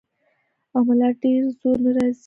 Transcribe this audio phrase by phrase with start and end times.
[0.73, 2.17] او ملا ډېر زور نۀ راځي-